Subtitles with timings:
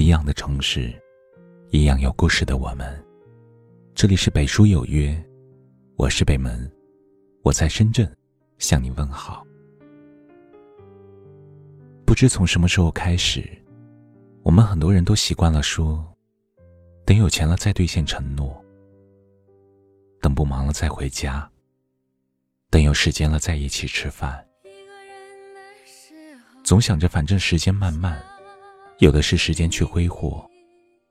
[0.00, 0.90] 一样的城市，
[1.68, 3.04] 一样有故事的我们。
[3.94, 5.14] 这里是北书有约，
[5.96, 6.72] 我是北门，
[7.42, 8.10] 我在深圳
[8.56, 9.46] 向你问好。
[12.06, 13.46] 不知从什么时候开始，
[14.42, 16.02] 我们很多人都习惯了说
[17.04, 18.58] ：“等有钱了再兑现承诺，
[20.22, 21.46] 等不忙了再回家，
[22.70, 24.42] 等有时间了再一起吃饭。”
[26.64, 28.18] 总想着反正时间慢慢，
[29.00, 30.46] 有的是时间去挥霍，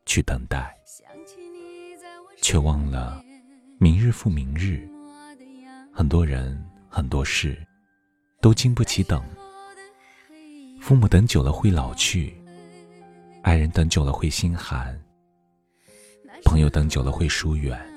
[0.05, 0.71] 去等待，
[2.39, 3.19] 却忘了
[3.79, 4.87] 明日复明日。
[5.91, 7.57] 很多人很多事
[8.41, 9.23] 都经不起等，
[10.79, 12.31] 父母等久了会老去，
[13.41, 14.95] 爱人等久了会心寒，
[16.45, 17.88] 朋友等久了会疏远。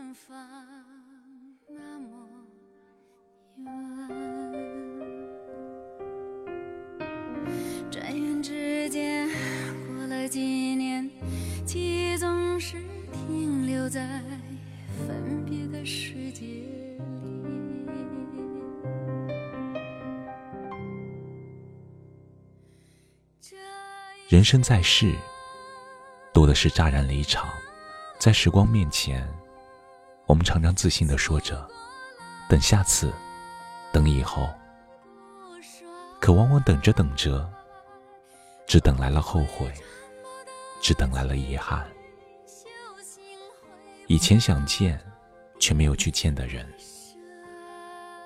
[13.91, 14.23] 在
[15.07, 16.47] 分别的世界，
[24.31, 25.15] 人生在世，
[26.33, 27.47] 多的是乍然离场。
[28.19, 29.29] 在时光面前，
[30.25, 31.69] 我们常常自信的说着
[32.49, 33.13] “等下次，
[33.93, 34.49] 等以后”，
[36.19, 37.47] 可往往等着等着，
[38.67, 39.71] 只等来了后悔，
[40.81, 41.87] 只等来了遗憾。
[44.09, 45.01] 以前想见，
[45.59, 46.67] 却没有去见的人，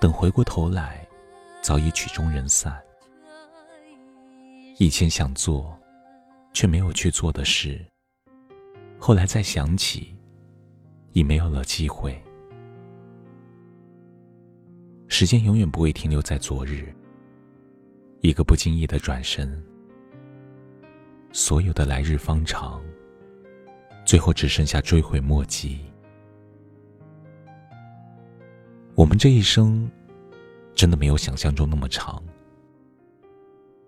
[0.00, 1.06] 等回过头来，
[1.62, 2.82] 早已曲终人散。
[4.78, 5.78] 以前想做，
[6.52, 7.84] 却没有去做的事，
[8.98, 10.16] 后来再想起，
[11.12, 12.20] 已没有了机会。
[15.08, 16.92] 时间永远不会停留在昨日，
[18.22, 19.62] 一个不经意的转身，
[21.32, 22.82] 所有的来日方长。
[24.06, 25.80] 最后只剩下追悔莫及。
[28.94, 29.90] 我们这一生，
[30.74, 32.22] 真的没有想象中那么长，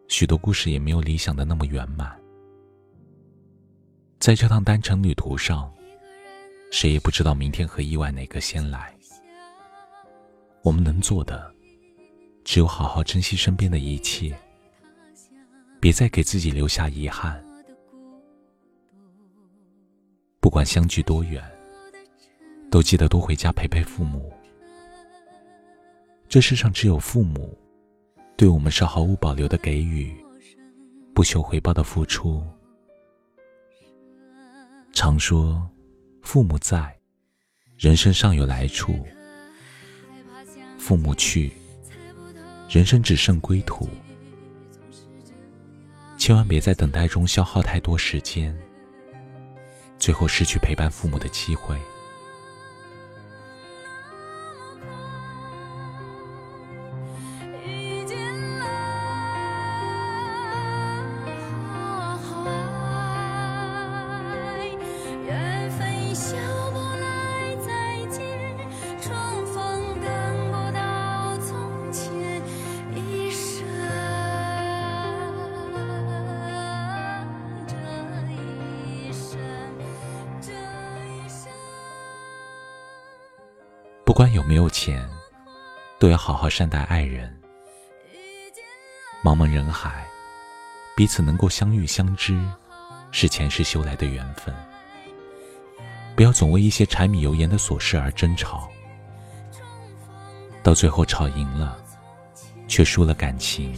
[0.09, 2.15] 许多故事也没有理想的那么圆满。
[4.19, 5.73] 在这趟单程旅途上，
[6.73, 8.93] 谁也不知道明天和意外哪个先来。
[10.63, 11.51] 我们能做的，
[12.45, 14.37] 只有好好珍惜身边的一切，
[15.81, 17.43] 别再给自己留下遗憾。
[20.41, 21.43] 不管相距多远，
[22.71, 24.33] 都记得多回家陪陪父母。
[26.29, 27.59] 这世上只有父母，
[28.37, 30.15] 对我们是毫无保留的给予，
[31.13, 32.43] 不求回报的付出。
[34.93, 35.69] 常说，
[36.23, 36.97] 父母在，
[37.77, 38.93] 人生尚有来处；
[40.79, 41.53] 父母去，
[42.69, 43.89] 人生只剩归途。
[46.17, 48.57] 千万别在等待中消耗太多时间。
[49.99, 51.77] 最后失去陪伴父母的机会。
[84.33, 85.09] 有没有钱，
[85.99, 87.35] 都要好好善待爱人。
[89.23, 90.07] 茫茫人海，
[90.97, 92.41] 彼此能够相遇相知，
[93.11, 94.55] 是前世修来的缘分。
[96.15, 98.69] 不要总为一些柴米油盐的琐事而争吵，
[100.63, 101.79] 到最后吵赢了，
[102.67, 103.73] 却输了感情。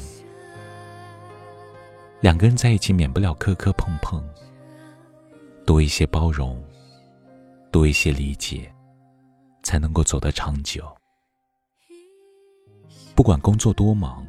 [2.21, 4.23] 两个人在一起，免不了磕磕碰碰，
[5.65, 6.63] 多一些包容，
[7.71, 8.71] 多一些理解。
[9.63, 10.85] 才能够走得长久。
[13.15, 14.27] 不管工作多忙，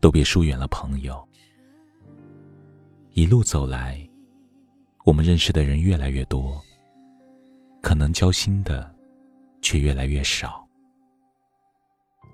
[0.00, 1.26] 都别疏远了朋友。
[3.12, 4.08] 一路走来，
[5.04, 6.62] 我们认识的人越来越多，
[7.80, 8.94] 可能交心的
[9.60, 10.66] 却越来越少。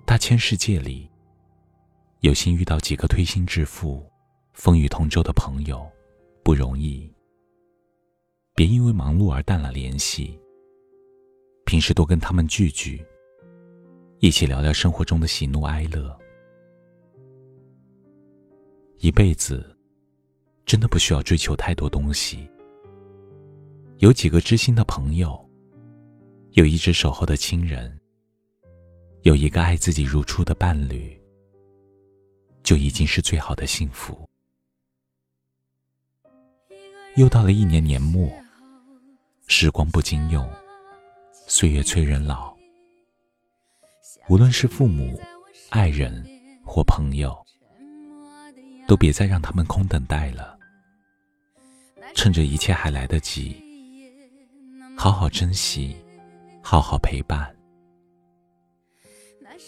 [0.05, 1.09] 大千世界里，
[2.21, 4.05] 有幸遇到几个推心置腹、
[4.53, 5.89] 风雨同舟的朋友，
[6.43, 7.11] 不容易。
[8.55, 10.39] 别因为忙碌而淡了联系。
[11.69, 13.05] 平时多跟他们聚聚，
[14.21, 16.19] 一起聊聊生活中的喜怒哀乐。
[18.97, 19.77] 一辈子，
[20.65, 22.49] 真的不需要追求太多东西。
[23.99, 25.47] 有几个知心的朋友，
[26.53, 28.01] 有一直守候的亲人，
[29.21, 31.21] 有一个爱自己如初的伴侣，
[32.63, 34.27] 就已经是最好的幸福。
[37.15, 38.27] 又到了一年年末，
[39.45, 40.49] 时光不经用，
[41.49, 42.55] 岁月催人老。
[44.27, 45.19] 无论是父母、
[45.71, 46.23] 爱人
[46.63, 47.35] 或朋友，
[48.87, 50.55] 都别再让他们空等待了。
[52.13, 53.59] 趁着一切还来得及，
[54.95, 55.97] 好好珍惜，
[56.61, 57.51] 好好陪伴。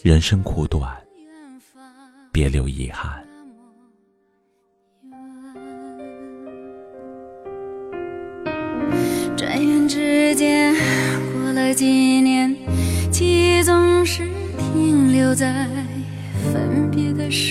[0.03, 1.03] 人生苦短，
[2.31, 3.27] 别留遗憾。
[11.71, 12.53] 这几年，
[13.09, 14.27] 记忆总是
[14.57, 15.65] 停留在
[16.51, 17.50] 分别的时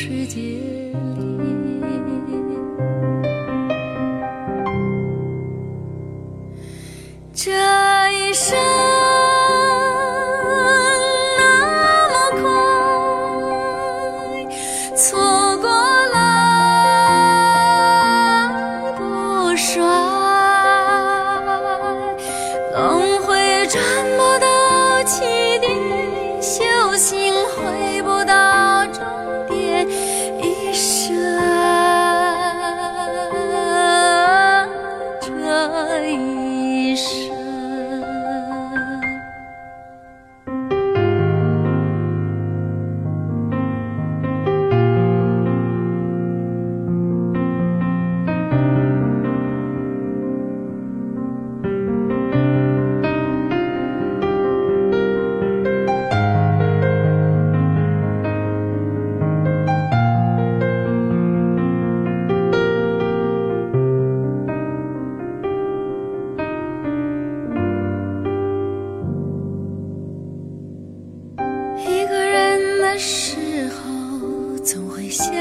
[72.92, 75.32] 的时候，总会想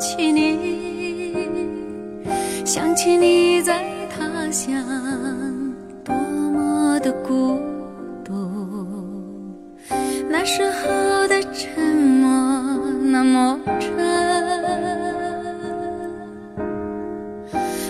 [0.00, 1.46] 起你，
[2.64, 4.84] 想起你在他乡
[6.04, 7.60] 多么的孤
[8.24, 8.34] 独。
[10.28, 12.28] 那时候的沉默
[13.00, 13.96] 那么真，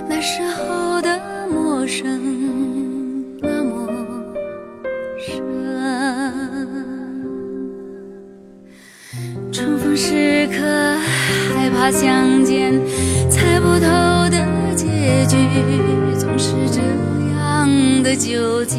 [0.07, 2.38] 那时候的陌生
[10.49, 10.97] 刻，
[11.55, 12.73] 害怕相见，
[13.31, 14.87] 猜不透的结
[15.27, 15.37] 局，
[16.19, 16.81] 总是这
[17.37, 18.79] 样的纠结。